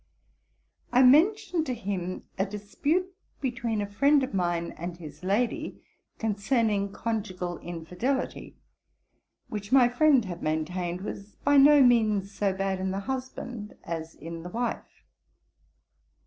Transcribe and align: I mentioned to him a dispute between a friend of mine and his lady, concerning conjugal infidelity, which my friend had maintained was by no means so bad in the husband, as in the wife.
I 0.91 1.03
mentioned 1.03 1.67
to 1.67 1.75
him 1.75 2.23
a 2.39 2.43
dispute 2.43 3.13
between 3.39 3.83
a 3.83 3.85
friend 3.85 4.23
of 4.23 4.33
mine 4.33 4.71
and 4.71 4.97
his 4.97 5.23
lady, 5.23 5.79
concerning 6.17 6.91
conjugal 6.91 7.59
infidelity, 7.59 8.57
which 9.49 9.71
my 9.71 9.89
friend 9.89 10.25
had 10.25 10.41
maintained 10.41 11.01
was 11.01 11.35
by 11.43 11.57
no 11.57 11.83
means 11.83 12.31
so 12.33 12.51
bad 12.51 12.79
in 12.79 12.89
the 12.89 13.01
husband, 13.01 13.75
as 13.83 14.15
in 14.15 14.41
the 14.41 14.49
wife. 14.49 15.03